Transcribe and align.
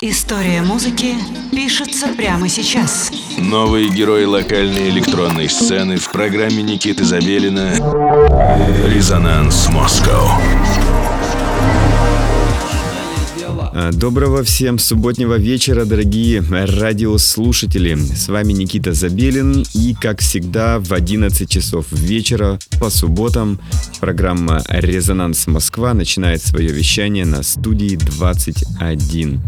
История 0.00 0.62
музыки 0.62 1.16
пишется 1.50 2.06
прямо 2.16 2.48
сейчас. 2.48 3.10
Новые 3.36 3.88
герои 3.88 4.24
локальной 4.26 4.90
электронной 4.90 5.48
сцены 5.48 5.96
в 5.96 6.12
программе 6.12 6.62
Никиты 6.62 7.04
Забелина 7.04 7.72
«Резонанс 8.86 9.68
Москва». 9.70 10.40
А, 13.80 13.90
доброго 13.92 14.44
всем 14.44 14.78
субботнего 14.78 15.34
вечера, 15.36 15.84
дорогие 15.84 16.42
радиослушатели. 16.48 17.96
С 17.96 18.28
вами 18.28 18.52
Никита 18.52 18.92
Забелин 18.92 19.64
и, 19.74 19.94
как 19.94 20.20
всегда, 20.20 20.78
в 20.78 20.92
11 20.92 21.50
часов 21.50 21.86
вечера 21.90 22.58
по 22.78 22.88
субботам 22.88 23.60
программа 24.00 24.62
«Резонанс 24.68 25.48
Москва» 25.48 25.92
начинает 25.92 26.40
свое 26.40 26.68
вещание 26.68 27.24
на 27.24 27.42
студии 27.42 27.96
21. 27.96 29.40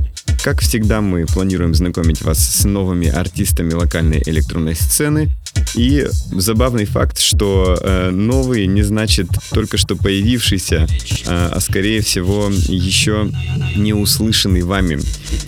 Как 0.43 0.63
всегда, 0.63 1.03
мы 1.03 1.27
планируем 1.27 1.75
знакомить 1.75 2.23
вас 2.23 2.39
с 2.39 2.65
новыми 2.65 3.09
артистами 3.09 3.75
локальной 3.75 4.23
электронной 4.25 4.75
сцены. 4.75 5.29
И 5.75 6.07
забавный 6.33 6.87
факт, 6.87 7.19
что 7.19 7.79
э, 7.81 8.11
новый 8.11 8.67
не 8.67 8.83
значит 8.83 9.29
только 9.51 9.77
что 9.77 9.97
появившийся, 9.97 10.87
э, 10.87 11.27
а 11.27 11.61
скорее 11.61 12.01
всего 12.01 12.49
еще 12.49 13.31
не 13.77 13.93
услышанный 13.93 14.63
вами. 14.63 15.01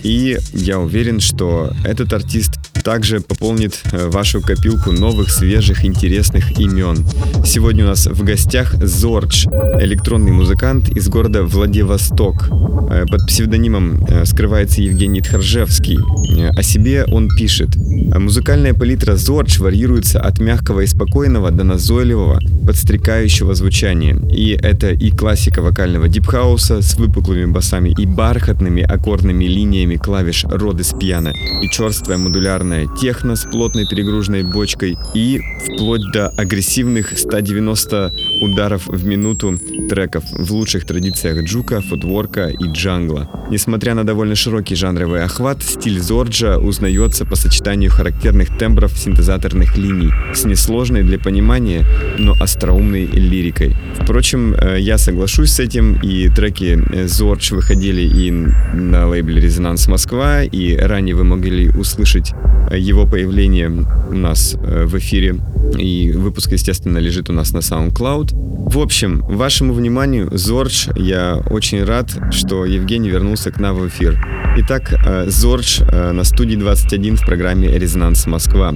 И 0.03 0.37
я 0.53 0.79
уверен, 0.79 1.19
что 1.19 1.73
этот 1.83 2.13
артист 2.13 2.51
также 2.83 3.21
пополнит 3.21 3.79
э, 3.91 4.09
вашу 4.09 4.41
копилку 4.41 4.91
новых, 4.91 5.31
свежих, 5.31 5.85
интересных 5.85 6.59
имен. 6.59 7.05
Сегодня 7.45 7.85
у 7.85 7.87
нас 7.87 8.05
в 8.05 8.23
гостях 8.23 8.75
Зордж, 8.75 9.47
электронный 9.79 10.31
музыкант 10.31 10.89
из 10.89 11.07
города 11.07 11.43
Владивосток. 11.43 12.49
Э, 12.89 13.05
под 13.09 13.25
псевдонимом 13.27 14.05
э, 14.05 14.25
скрывается 14.25 14.81
Евгений 14.81 15.21
Тхаржевский. 15.21 15.97
О 16.57 16.63
себе 16.63 17.05
он 17.05 17.29
пишет. 17.29 17.75
Музыкальная 17.75 18.73
палитра 18.73 19.15
Зордж 19.15 19.59
варьируется 19.59 20.19
от 20.19 20.39
мягкого 20.39 20.81
и 20.81 20.87
спокойного 20.87 21.51
до 21.51 21.63
назойливого, 21.63 22.39
подстрекающего 22.65 23.55
звучания. 23.55 24.15
И 24.29 24.51
это 24.51 24.91
и 24.91 25.09
классика 25.11 25.61
вокального 25.61 26.07
дипхауса 26.07 26.81
с 26.81 26.95
выпуклыми 26.95 27.45
басами 27.45 27.93
и 27.97 28.05
бархатными 28.05 28.83
аккордными 28.83 29.45
линиями 29.45 29.95
клавиш 29.95 30.45
роды 30.45 30.83
с 30.83 30.93
пьяно, 30.97 31.33
и 31.61 31.69
черствая 31.69 32.17
модулярная 32.17 32.72
модерная 32.73 32.87
техно 32.95 33.35
с 33.35 33.45
плотной 33.45 33.85
перегруженной 33.85 34.43
бочкой 34.43 34.97
и 35.13 35.41
вплоть 35.65 36.11
до 36.11 36.29
агрессивных 36.29 37.17
190 37.17 38.13
ударов 38.41 38.87
в 38.87 39.05
минуту 39.05 39.57
треков 39.89 40.23
в 40.31 40.51
лучших 40.51 40.85
традициях 40.85 41.43
джука, 41.43 41.81
футворка 41.81 42.47
и 42.47 42.71
джангла. 42.71 43.29
Несмотря 43.49 43.93
на 43.93 44.03
довольно 44.03 44.35
широкий 44.35 44.75
жанровый 44.75 45.23
охват, 45.23 45.61
стиль 45.63 45.99
Зорджа 45.99 46.57
узнается 46.57 47.25
по 47.25 47.35
сочетанию 47.35 47.91
характерных 47.91 48.57
тембров 48.57 48.97
синтезаторных 48.97 49.77
линий 49.77 50.11
с 50.33 50.45
несложной 50.45 51.03
для 51.03 51.19
понимания, 51.19 51.85
но 52.17 52.33
остроумной 52.39 53.05
лирикой. 53.05 53.75
Впрочем, 54.01 54.53
э, 54.55 54.79
я 54.79 54.97
соглашусь 54.97 55.51
с 55.51 55.59
этим, 55.59 55.99
и 56.01 56.29
треки 56.29 56.81
Зордж 57.05 57.53
выходили 57.53 58.01
и 58.01 58.31
на 58.31 59.07
лейбле 59.07 59.41
Резонанс 59.41 59.87
Москва, 59.87 60.43
и 60.43 60.75
ранее 60.75 61.15
вы 61.15 61.23
могли 61.23 61.69
услышать 61.69 62.33
его 62.71 63.05
появление 63.05 63.69
у 63.69 64.13
нас 64.13 64.55
э, 64.55 64.85
в 64.85 64.97
эфире. 64.97 65.35
И 65.77 66.11
выпуск, 66.11 66.51
естественно, 66.51 66.97
лежит 66.97 67.29
у 67.29 67.33
нас 67.33 67.51
на 67.51 67.59
SoundCloud. 67.59 68.31
В 68.69 68.79
общем, 68.79 69.23
вашему 69.27 69.73
вниманию, 69.73 70.29
Зордж, 70.31 70.89
я 70.95 71.41
очень 71.49 71.83
рад, 71.83 72.11
что 72.31 72.65
Евгений 72.65 73.09
вернулся 73.09 73.51
к 73.51 73.59
нам 73.59 73.75
в 73.75 73.87
эфир. 73.87 74.19
Итак, 74.57 74.93
э, 74.93 75.25
Зордж 75.29 75.81
э, 75.81 76.11
на 76.11 76.23
студии 76.23 76.55
21 76.55 77.17
в 77.17 77.25
программе 77.25 77.67
«Резонанс 77.77 78.27
Москва». 78.27 78.73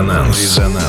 Резонанс. 0.00 0.38
Резонанс. 0.38 0.79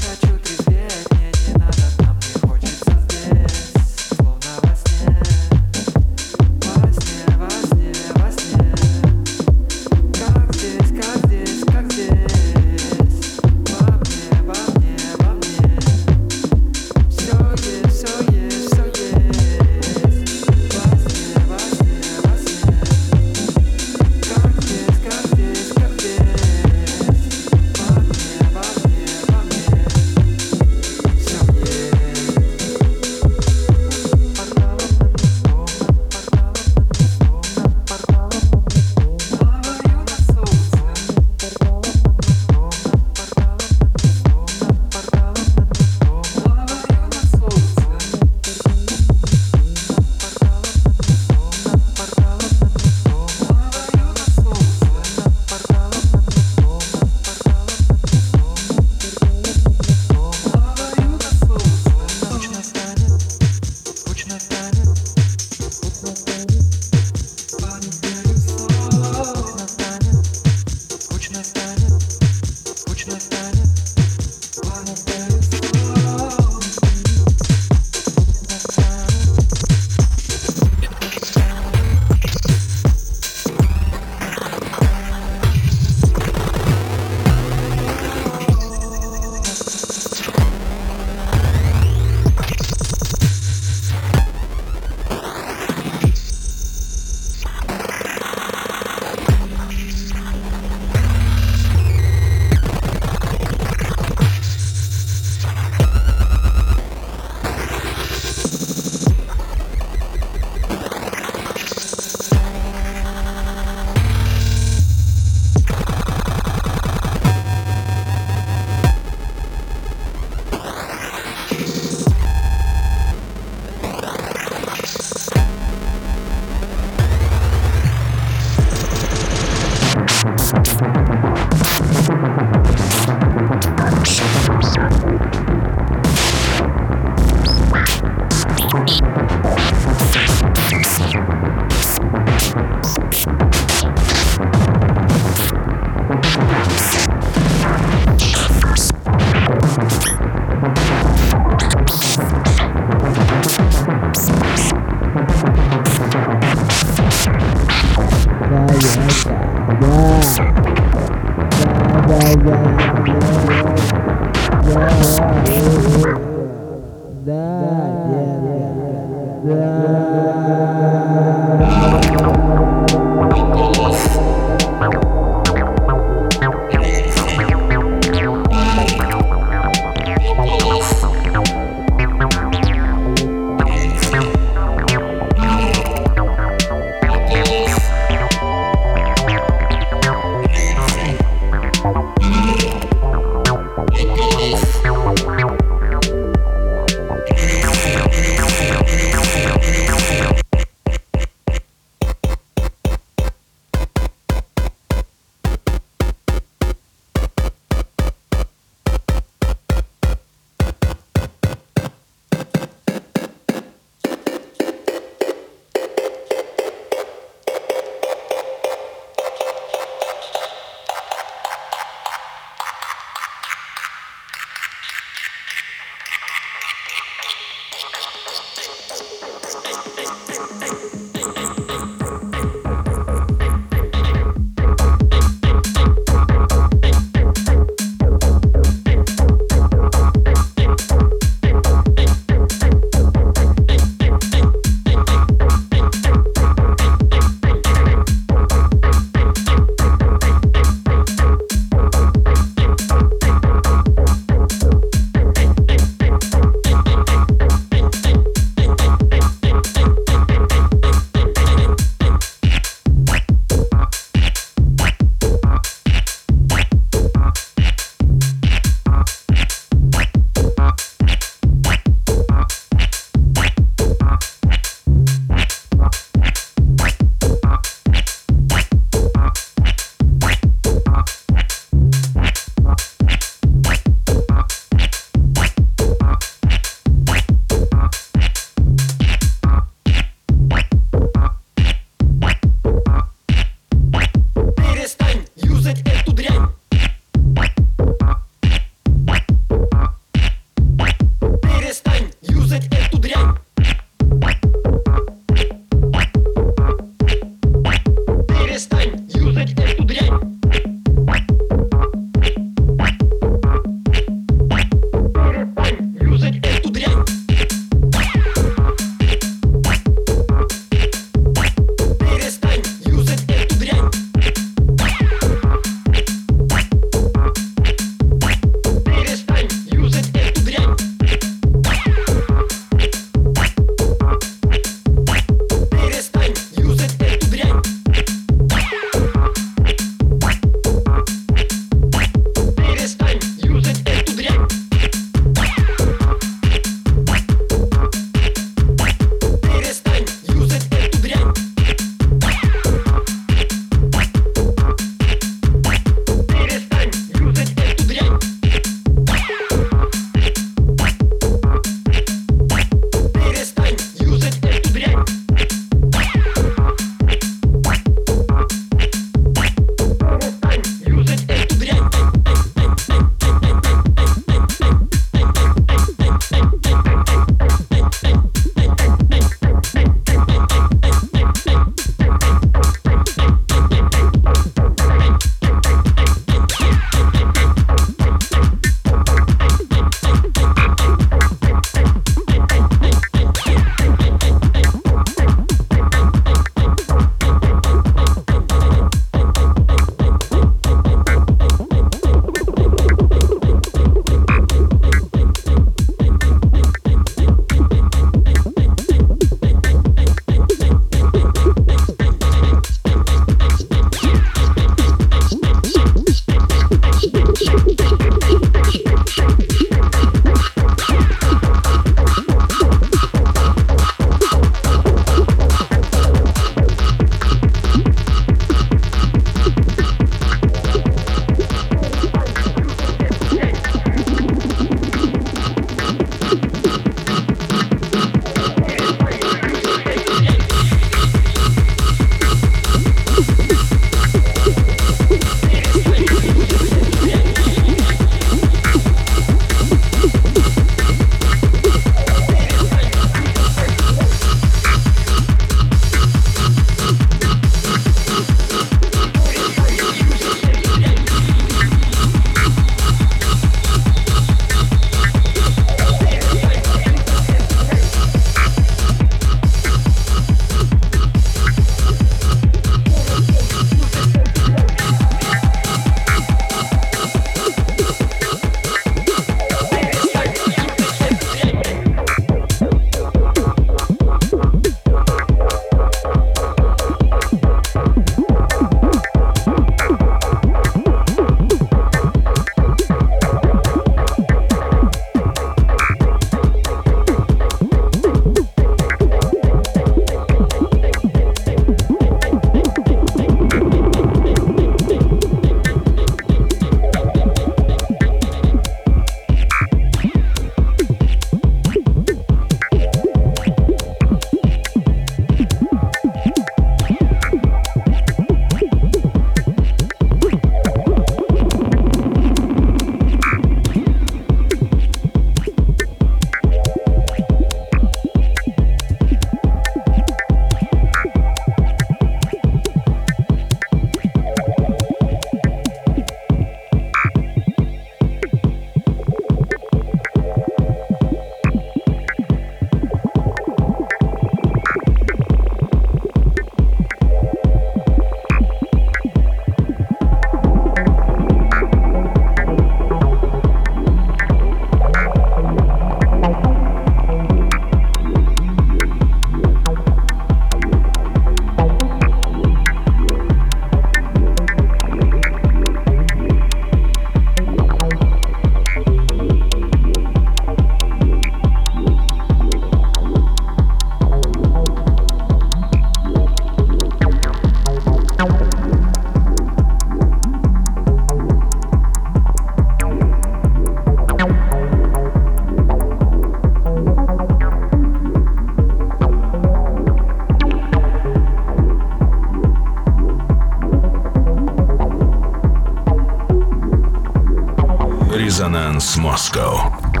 Резонанс 598.41 598.97
Москва. 598.97 600.00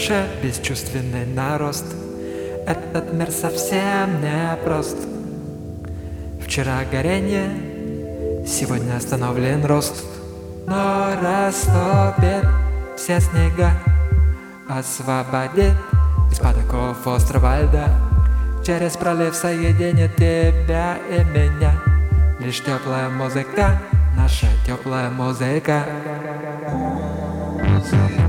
Душе 0.00 0.26
бесчувственный 0.42 1.26
нарост 1.26 1.84
Этот 2.66 3.12
мир 3.12 3.30
совсем 3.30 4.22
не 4.22 4.56
прост 4.64 4.96
Вчера 6.42 6.78
горение, 6.90 8.46
сегодня 8.46 8.96
остановлен 8.96 9.62
рост 9.66 10.02
Но 10.66 11.10
растопит 11.22 12.48
все 12.96 13.20
снега 13.20 13.72
Освободит 14.70 15.74
из-под 16.32 16.56
оков 16.64 17.06
острова 17.06 17.60
льда 17.60 17.88
Через 18.64 18.96
пролив 18.96 19.34
соединит 19.34 20.16
тебя 20.16 20.96
и 21.10 21.22
меня 21.24 21.78
Лишь 22.40 22.62
теплая 22.64 23.10
музыка 23.10 23.78
наша 24.16 24.46
теплая 24.66 25.10
музыка. 25.10 25.84
Музыка. 27.62 28.19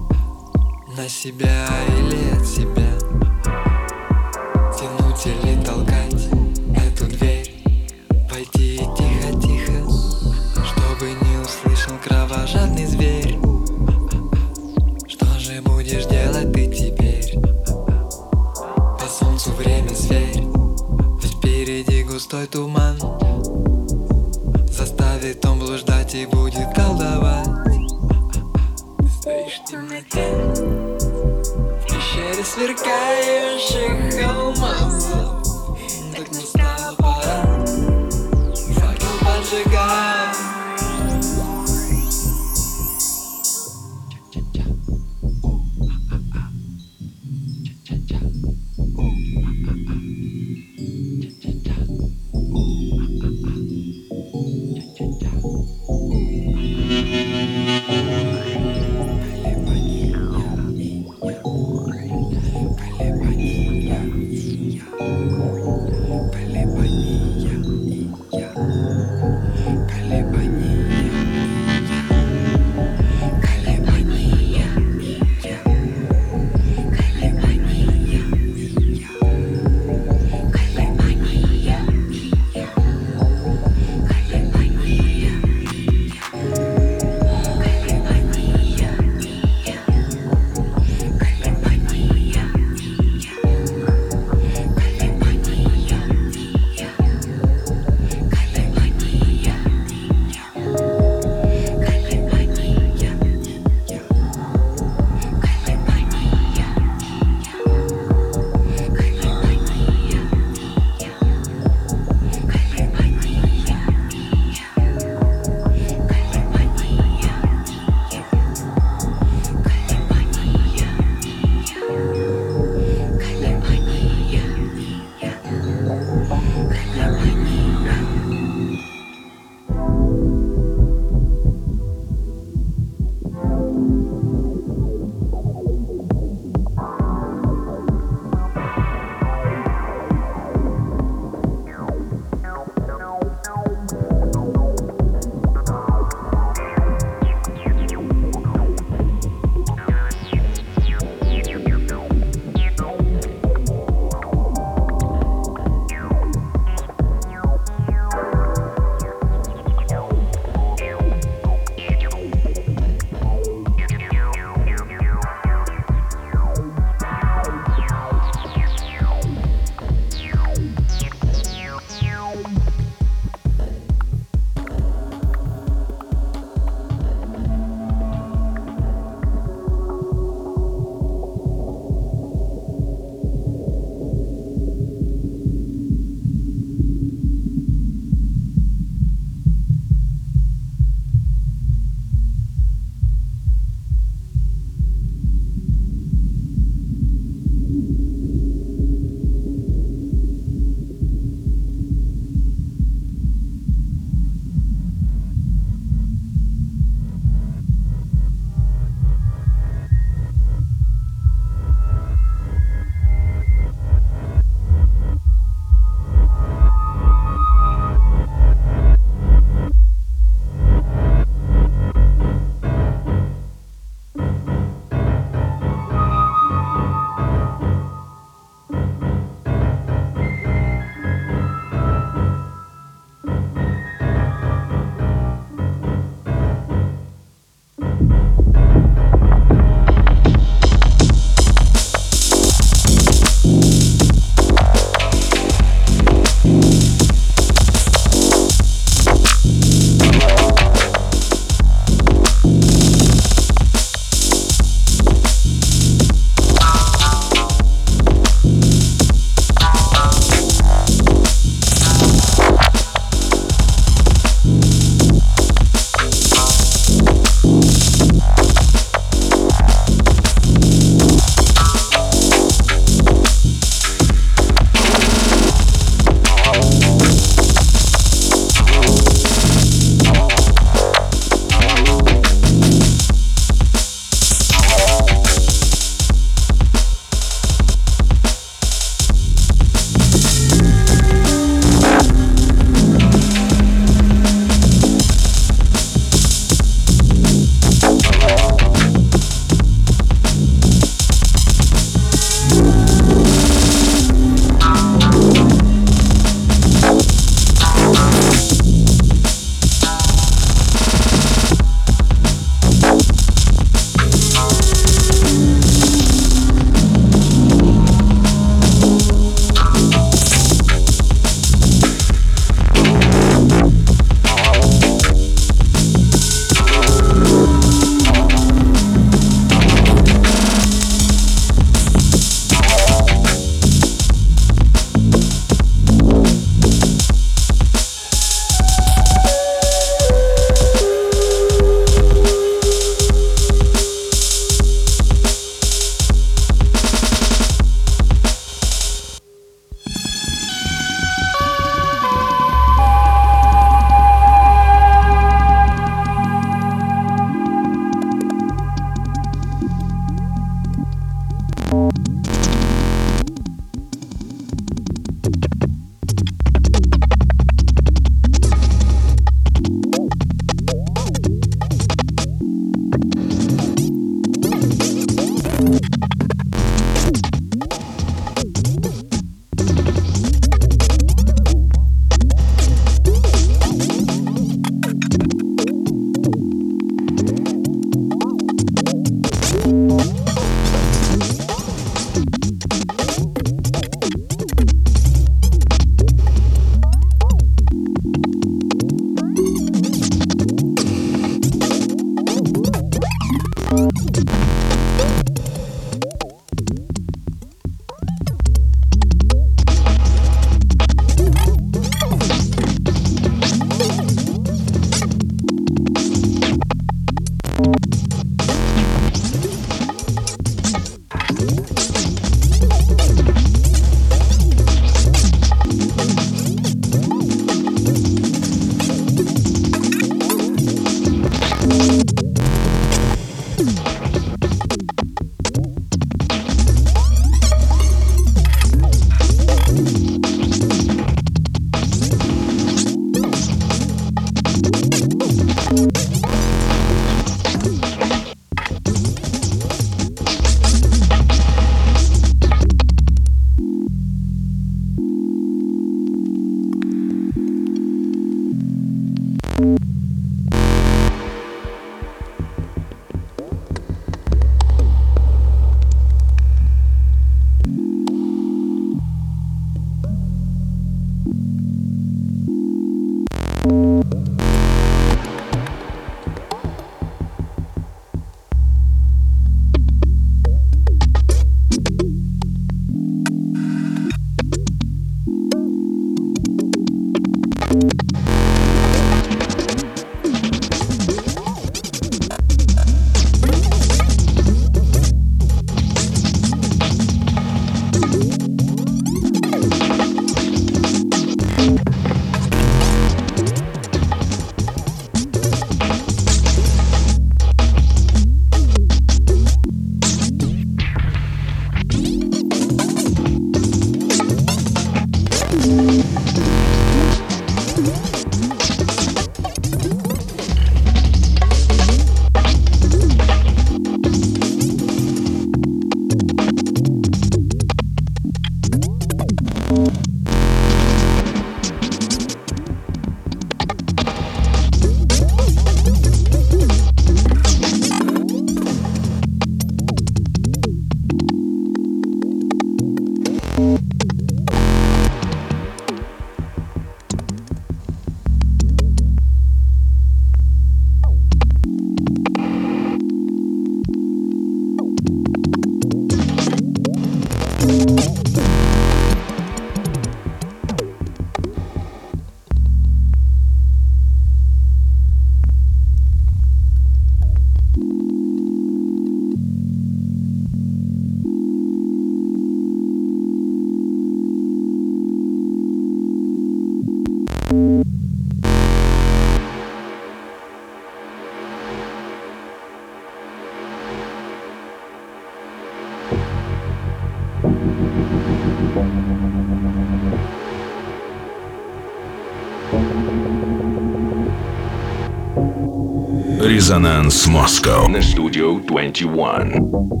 Резонанс 596.71 597.27
Москва 597.27 597.85
на 597.89 598.01
студию 598.01 598.63
21. 598.65 600.00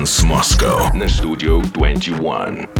Резонанс 0.00 0.22
Москва 0.22 0.90
на 0.94 1.10
студию 1.10 1.60
21. 1.74 2.79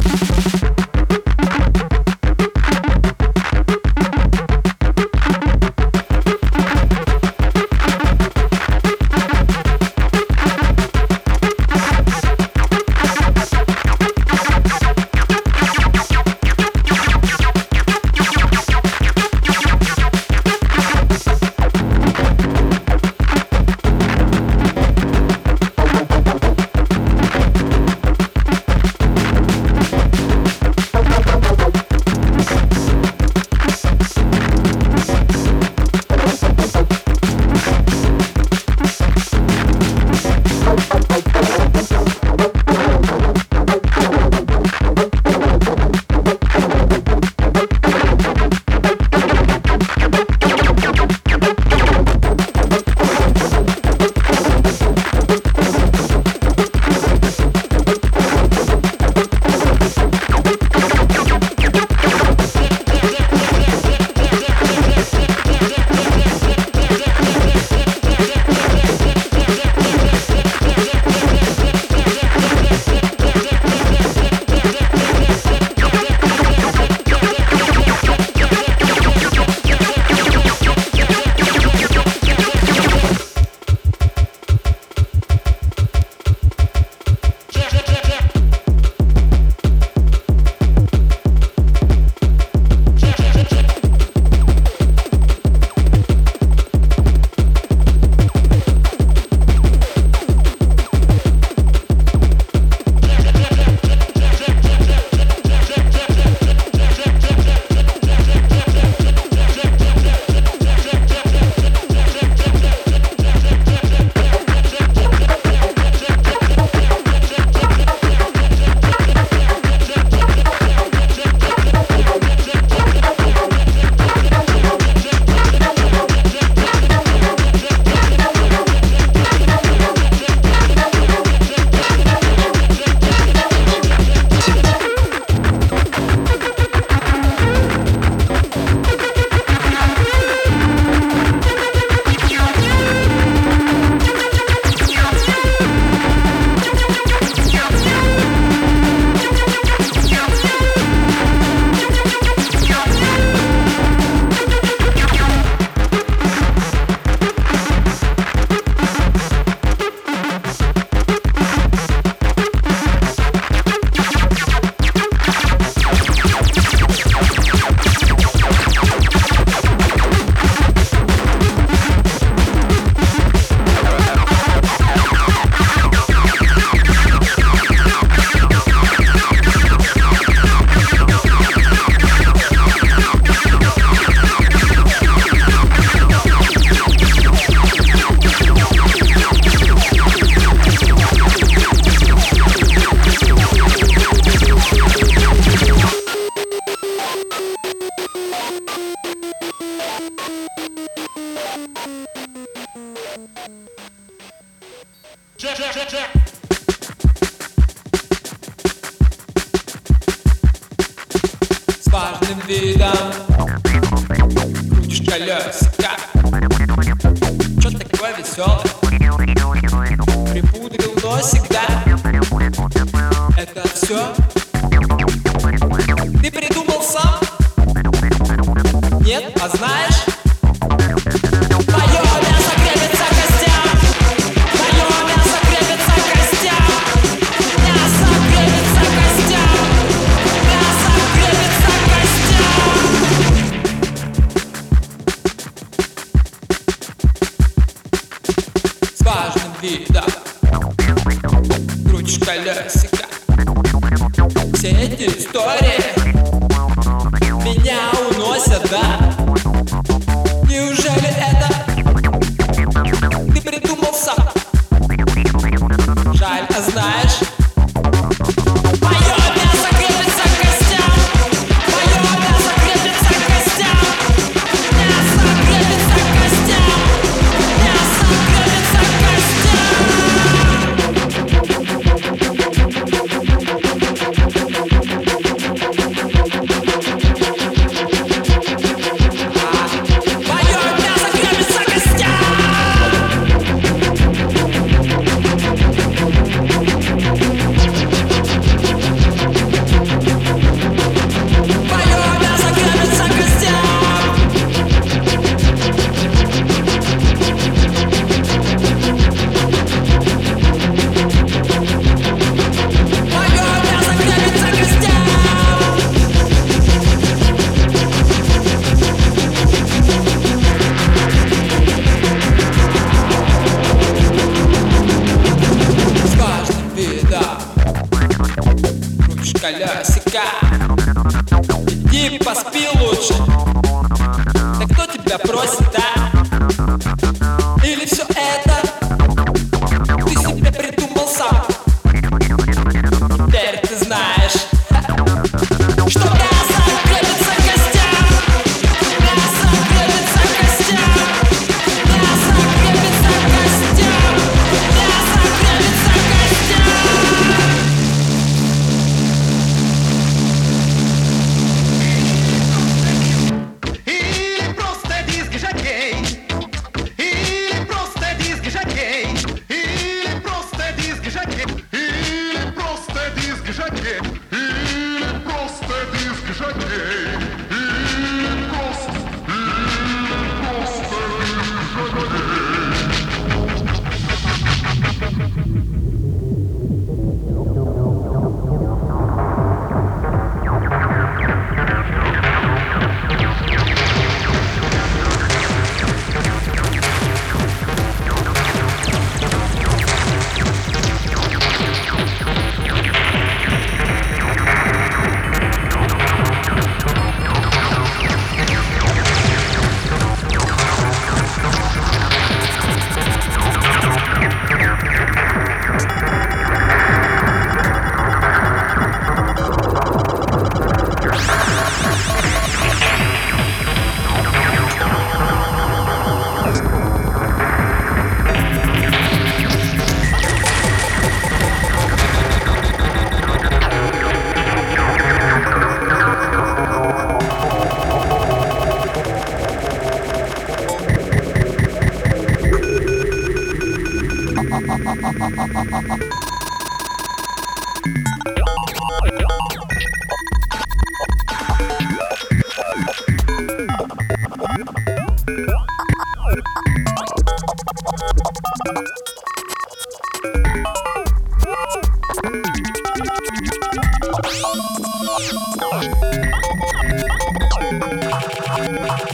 Música 468.57 469.10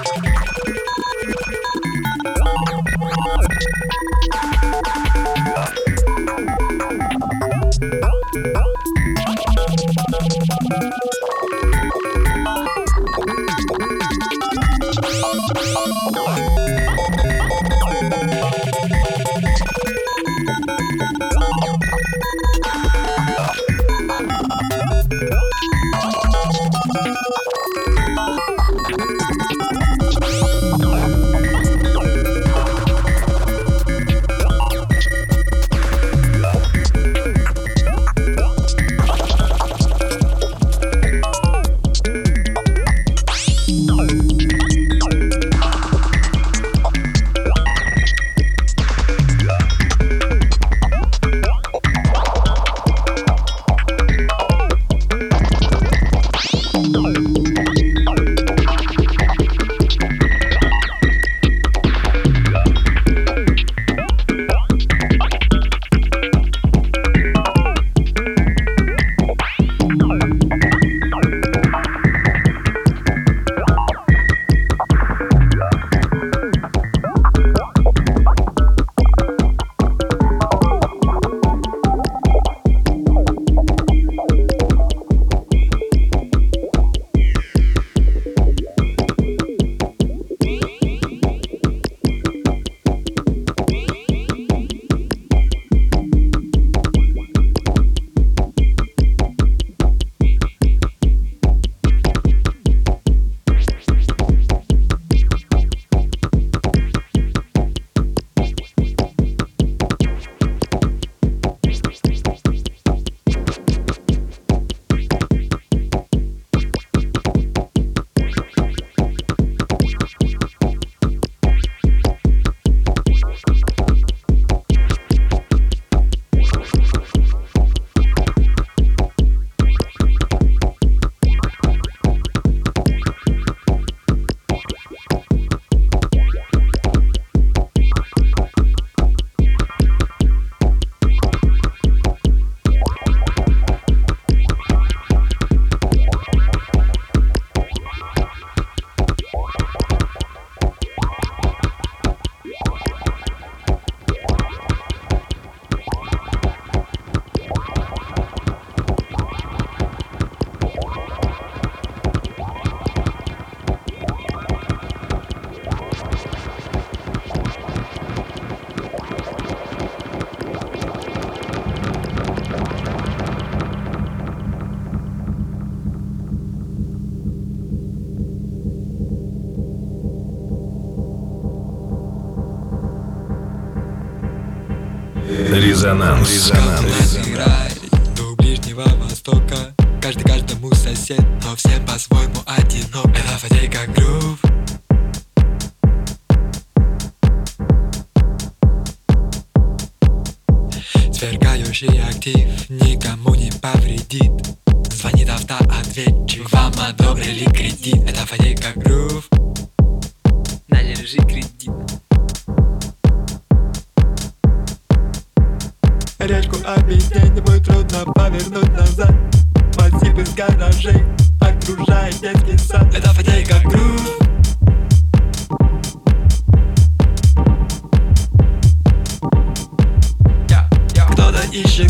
Резонанс. 185.87 186.51
Резонанс. 186.51 187.06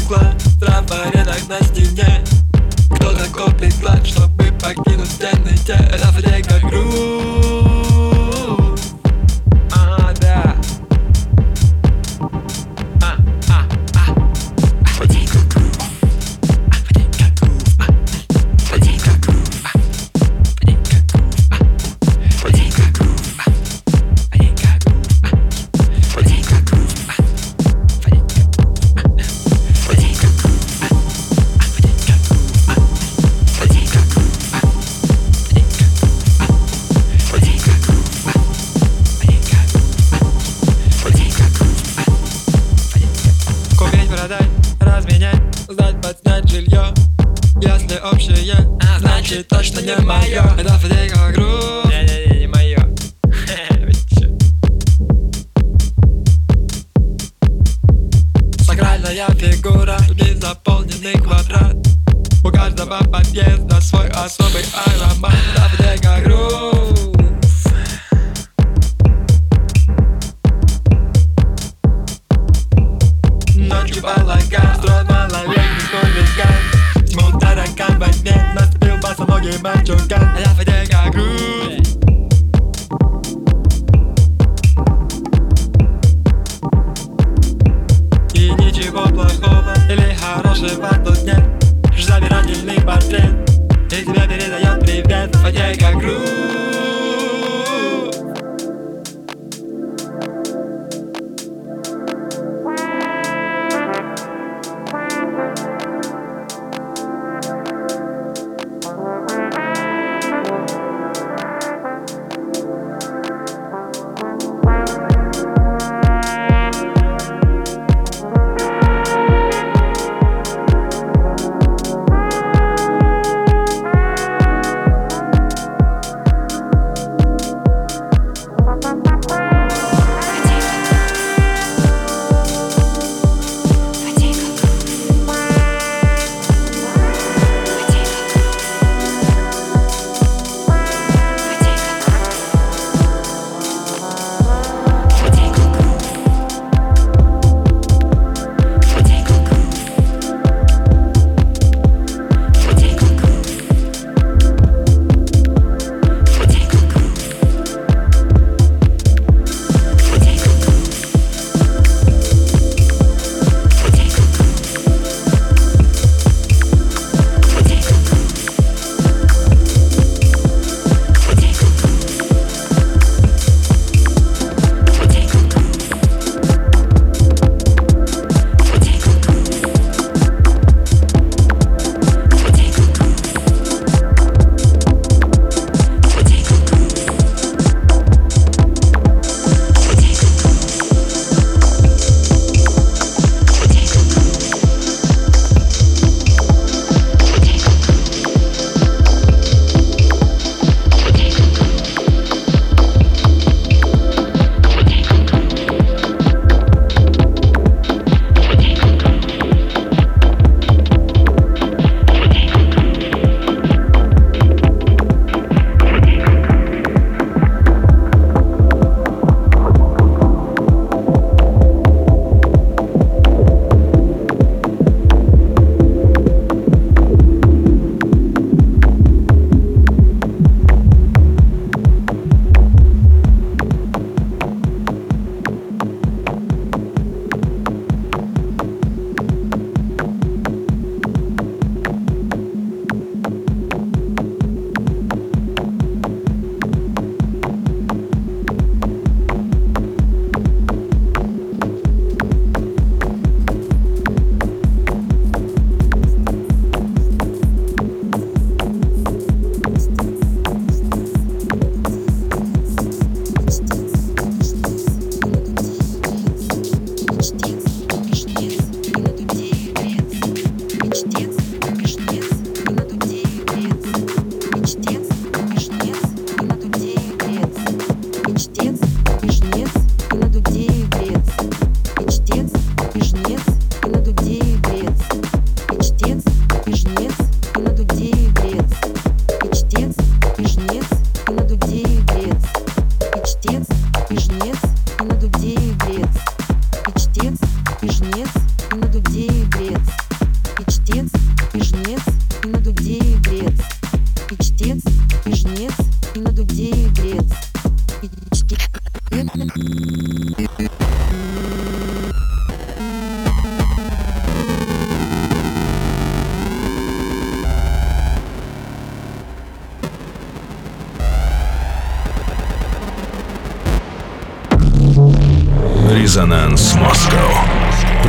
Ищет 0.07 0.13
клад 0.13 0.41
в 0.41 0.59
трафаретах 0.59 1.47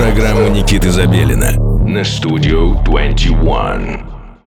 Программа 0.08 0.48
Никиты 0.48 0.90
Забелина 0.90 1.52
на 1.86 2.02
студию 2.02 2.80
21. 2.82 4.07